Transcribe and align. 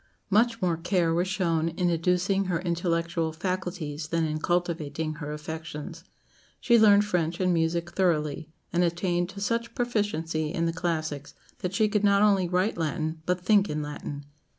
Much 0.31 0.63
more 0.63 0.77
care 0.77 1.13
was 1.13 1.27
shown 1.27 1.69
in 1.69 1.91
educing 1.91 2.45
her 2.47 2.59
intellectual 2.61 3.31
faculties 3.31 4.07
than 4.07 4.25
in 4.25 4.39
cultivating 4.39 5.13
her 5.13 5.31
affections. 5.31 6.03
She 6.59 6.79
learned 6.79 7.05
French 7.05 7.39
and 7.39 7.53
music 7.53 7.91
thoroughly, 7.91 8.49
and 8.73 8.83
attained 8.83 9.29
to 9.29 9.39
such 9.41 9.75
proficiency 9.75 10.51
in 10.51 10.65
the 10.65 10.73
classics 10.73 11.35
that 11.59 11.75
she 11.75 11.87
could 11.87 12.03
not 12.03 12.23
only 12.23 12.49
write 12.49 12.79
Latin 12.79 13.21
but 13.27 13.41
think 13.45 13.69
in 13.69 13.83
Latin. 13.83 14.25